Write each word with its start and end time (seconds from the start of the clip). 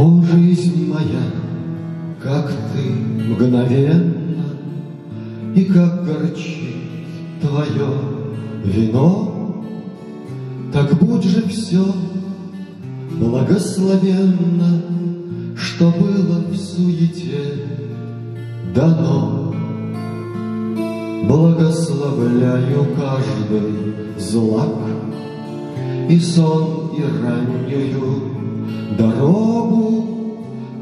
О, 0.00 0.22
жизнь 0.22 0.88
моя, 0.88 1.24
как 2.22 2.52
ты 2.72 2.88
мгновенна, 2.88 4.44
И 5.56 5.64
как 5.64 6.04
горчит 6.04 6.76
твое 7.40 7.88
вино, 8.62 9.64
Так 10.72 10.96
будь 11.00 11.24
же 11.24 11.42
все 11.48 11.84
благословенно, 13.10 14.82
Что 15.56 15.90
было 15.90 16.44
в 16.48 16.56
суете 16.56 17.66
дано. 18.72 19.52
Благословляю 21.24 22.86
каждый 22.96 24.16
злак 24.16 24.76
И 26.08 26.20
сон, 26.20 26.92
и 26.96 27.02
раннюю 27.02 28.37
дорогу, 28.98 30.04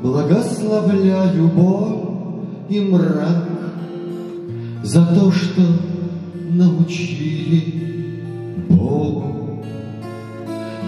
Благословляю 0.02 1.48
боль 1.48 2.46
и 2.68 2.80
мрак 2.80 3.48
За 4.82 5.04
то, 5.06 5.30
что 5.30 5.62
научили 6.50 7.74
Богу. 8.68 9.62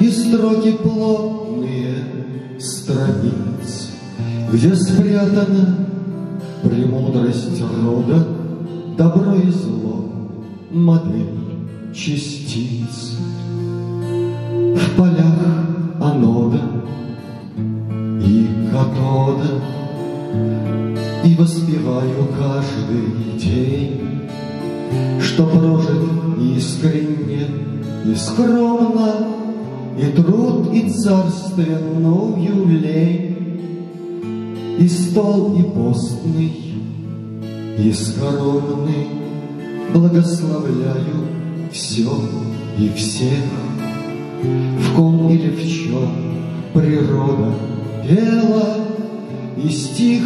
И 0.00 0.08
строки 0.08 0.72
плотные 0.72 1.94
страниц, 2.58 3.90
Где 4.52 4.74
спрятана 4.74 5.86
премудрость 6.62 7.60
рода, 7.60 8.26
Добро 8.96 9.34
и 9.34 9.50
зло, 9.50 10.10
модель 10.70 11.38
частиц. 11.94 13.16
В 14.74 14.96
полях 14.96 15.57
И 21.24 21.34
воспеваю 21.34 22.28
каждый 22.38 23.38
день, 23.38 24.28
Что 25.20 25.46
прожит 25.46 26.02
искренне 26.56 27.46
и 28.04 28.14
скромно, 28.14 29.28
И 29.98 30.06
труд, 30.12 30.72
и 30.72 30.90
царственную 30.90 32.66
лень, 32.66 33.86
И 34.78 34.88
стол, 34.88 35.56
и 35.58 35.62
постный, 35.62 36.52
и 37.78 37.92
скоромный, 37.92 39.08
Благословляю 39.92 41.26
все 41.72 42.08
и 42.78 42.88
всех, 42.90 43.44
В 44.42 44.94
ком 44.94 45.30
или 45.30 45.50
в 45.50 45.62
чем 45.66 46.28
природа 46.72 47.52
пела, 48.06 48.88
И 49.62 49.68
стих, 49.70 50.22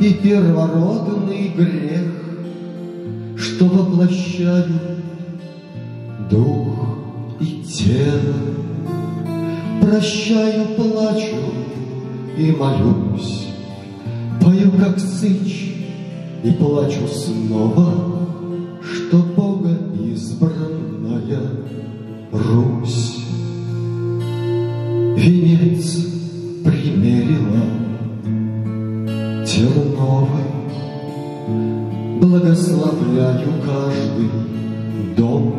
и 0.00 0.14
первородный 0.14 1.48
грех, 1.48 2.12
Что 3.36 3.66
воплощают 3.66 4.68
дух 6.30 6.98
и 7.40 7.62
тело. 7.62 8.34
Прощаю, 9.80 10.66
плачу 10.76 11.36
и 12.36 12.52
молюсь, 12.52 13.48
Пою, 14.40 14.70
как 14.72 15.00
сыч, 15.00 15.74
и 16.44 16.50
плачу 16.52 17.08
снова, 17.08 18.28
Что 18.80 19.18
Бога 19.18 19.76
избранная 19.98 21.40
Русь. 22.30 23.16
Венец 25.16 26.17
терновый, 30.08 30.44
Благословляю 32.20 33.48
каждый 33.64 35.14
дом, 35.16 35.54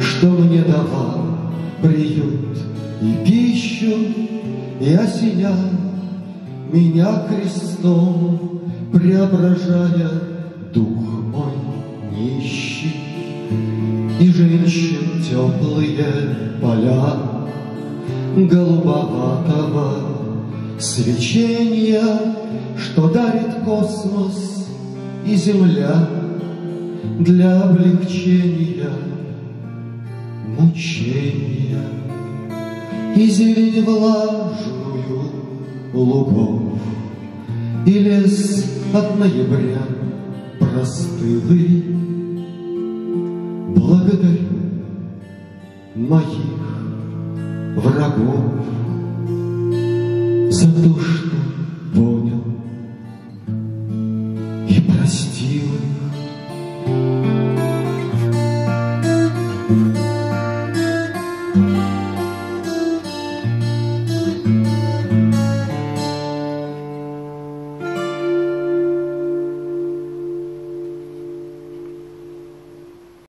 Что 0.00 0.26
мне 0.28 0.62
давал 0.62 1.26
приют 1.82 2.58
и 3.00 3.24
пищу, 3.24 3.94
И 4.80 4.92
осенял 4.94 5.54
меня 6.72 7.22
крестом, 7.28 8.60
Преображая 8.92 10.10
дух 10.72 10.98
мой 11.32 11.52
нищий. 12.12 12.94
И 14.20 14.32
женщин 14.32 15.22
теплые 15.22 16.58
поля 16.60 17.16
Голубоватого 18.36 19.92
свечения, 20.78 22.02
Что 22.98 23.10
дарит 23.10 23.54
космос 23.64 24.66
и 25.24 25.36
земля 25.36 26.08
Для 27.20 27.62
облегчения 27.62 28.90
мучения. 30.58 31.78
И 33.14 33.30
зелень 33.30 33.84
влажную 33.84 35.30
лугов 35.94 36.80
И 37.86 37.92
лес 38.00 38.64
от 38.92 39.16
ноября 39.16 39.78
простылый. 40.58 41.84
Благодарю 43.76 44.48
моих 45.94 46.58
врагов 47.76 48.64
За 50.50 50.66
то, 50.66 50.98
что 50.98 51.57